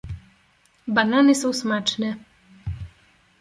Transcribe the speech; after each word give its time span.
"Banany 0.87 1.35
są 1.35 1.53
smaczne." 1.53 2.15